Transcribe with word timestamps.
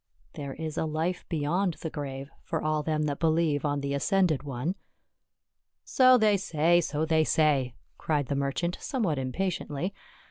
"There 0.33 0.55
is 0.55 0.79
a 0.79 0.85
life 0.85 1.25
beyond 1.29 1.75
the 1.75 1.91
grave 1.91 2.31
for 2.41 2.59
all 2.59 2.81
them 2.81 3.03
that 3.03 3.19
believe 3.19 3.63
on 3.63 3.81
the 3.81 3.93
ascended 3.93 4.41
One." 4.41 4.73
"So 5.83 6.17
they 6.17 6.37
say, 6.37 6.81
so 6.81 7.05
they 7.05 7.23
say," 7.23 7.75
cried 7.99 8.25
the 8.25 8.35
merchant, 8.35 8.79
somewhat 8.81 9.19
impatiently. 9.19 9.93